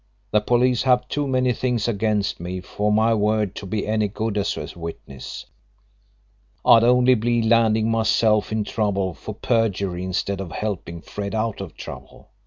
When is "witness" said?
4.79-5.45